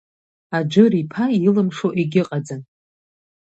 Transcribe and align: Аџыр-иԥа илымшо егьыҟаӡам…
Аџыр-иԥа 0.57 1.25
илымшо 1.45 1.87
егьыҟаӡам… 2.01 2.61